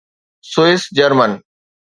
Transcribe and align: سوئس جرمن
سوئس 0.51 0.81
جرمن 0.97 1.31